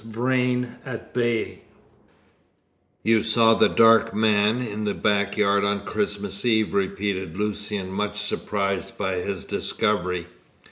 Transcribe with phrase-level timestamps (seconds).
[0.03, 1.61] VRAIN AT BAY
[3.03, 8.19] "You saw the dark man in the back yard on Christmas Eve?" repeated Lucian, much
[8.19, 10.25] surprised by this discovery.